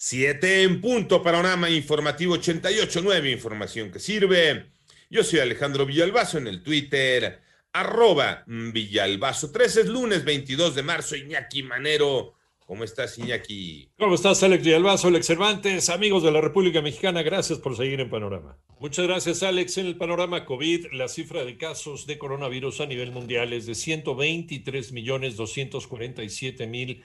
[0.00, 4.66] 7 en punto, panorama informativo 88.9, información que sirve.
[5.10, 7.40] Yo soy Alejandro Villalbazo en el Twitter,
[7.72, 9.50] arroba Villalbazo.
[9.50, 12.34] 13 es lunes 22 de marzo, Iñaki Manero.
[12.64, 13.88] ¿Cómo estás, Iñaki?
[13.98, 17.22] ¿Cómo estás, Alex Villalbazo, Alex Cervantes, amigos de la República Mexicana?
[17.22, 18.56] Gracias por seguir en Panorama.
[18.78, 19.78] Muchas gracias, Alex.
[19.78, 23.74] En el panorama COVID, la cifra de casos de coronavirus a nivel mundial es de
[23.74, 27.02] 123 millones 247 mil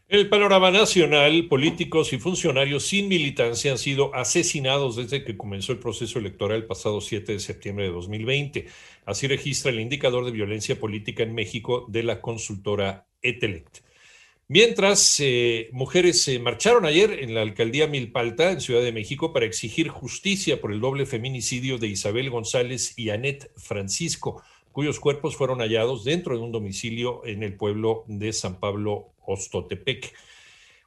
[0.06, 5.78] El panorama nacional, políticos y funcionarios sin militancia han sido asesinados desde que comenzó el
[5.78, 8.66] proceso electoral el pasado 7 de septiembre de 2020.
[9.06, 13.78] Así registra el indicador de violencia política en México de la consultora Etelect.
[14.46, 19.46] Mientras, eh, mujeres se marcharon ayer en la alcaldía Milpalta, en Ciudad de México, para
[19.46, 25.60] exigir justicia por el doble feminicidio de Isabel González y Anet Francisco, cuyos cuerpos fueron
[25.60, 30.12] hallados dentro de un domicilio en el pueblo de San Pablo Ostotepec.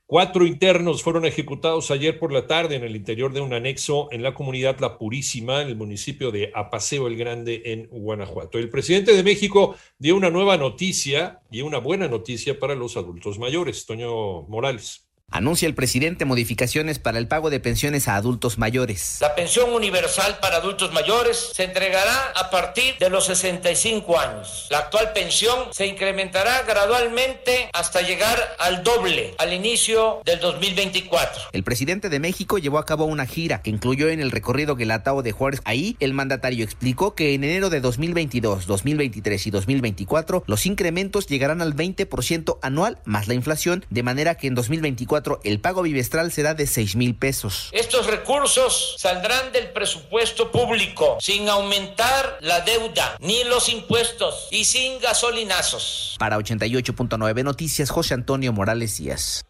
[0.05, 4.23] Cuatro internos fueron ejecutados ayer por la tarde en el interior de un anexo en
[4.23, 8.57] la comunidad La Purísima, en el municipio de Apaseo el Grande, en Guanajuato.
[8.57, 13.37] El presidente de México dio una nueva noticia y una buena noticia para los adultos
[13.37, 13.85] mayores.
[13.85, 15.06] Toño Morales.
[15.29, 19.17] Anuncia el presidente modificaciones para el pago de pensiones a adultos mayores.
[19.19, 24.67] La pensión universal para adultos mayores se entregará a partir de los 65 años.
[24.69, 31.41] La actual pensión se incrementará gradualmente hasta llegar al doble al inicio del 2024.
[31.51, 35.23] El presidente de México llevó a cabo una gira que incluyó en el recorrido Guelatao
[35.23, 35.59] de Juárez.
[35.65, 41.61] Ahí el mandatario explicó que en enero de 2022, 2023 y 2024 los incrementos llegarán
[41.61, 46.53] al 20% anual más la inflación, de manera que en 2024 el pago bimestral será
[46.53, 47.69] de 6 mil pesos.
[47.71, 54.99] Estos recursos saldrán del presupuesto público sin aumentar la deuda ni los impuestos y sin
[54.99, 56.15] gasolinazos.
[56.19, 59.43] Para 88.9 Noticias, José Antonio Morales Díaz.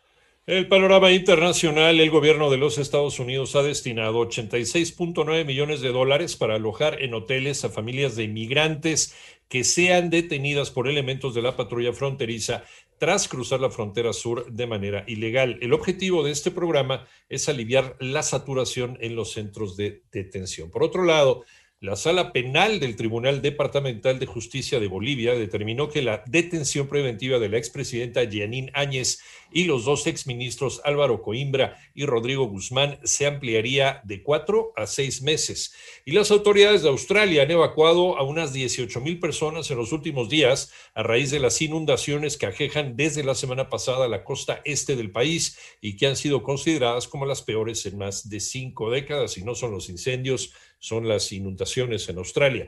[0.48, 6.38] El panorama internacional, el gobierno de los Estados Unidos ha destinado 86.9 millones de dólares
[6.38, 9.14] para alojar en hoteles a familias de inmigrantes
[9.50, 12.64] que sean detenidas por elementos de la patrulla fronteriza
[12.98, 15.58] tras cruzar la frontera sur de manera ilegal.
[15.62, 20.72] El objetivo de este programa es aliviar la saturación en los centros de detención.
[20.72, 21.44] Por otro lado,
[21.80, 27.38] la sala penal del Tribunal Departamental de Justicia de Bolivia determinó que la detención preventiva
[27.38, 29.20] de la expresidenta Janine Áñez
[29.52, 35.22] y los dos exministros Álvaro Coimbra y Rodrigo Guzmán se ampliaría de cuatro a seis
[35.22, 35.76] meses.
[36.04, 40.30] Y las autoridades de Australia han evacuado a unas 18 mil personas en los últimos
[40.30, 44.96] días a raíz de las inundaciones que aquejan desde la semana pasada la costa este
[44.96, 49.38] del país y que han sido consideradas como las peores en más de cinco décadas,
[49.38, 52.68] y no son los incendios son las inundaciones en Australia.